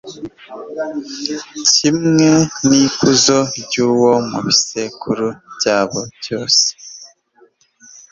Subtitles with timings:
[1.73, 2.29] kimwe
[2.67, 6.65] n'ikuzo ryawo mu bisekuru byawo byose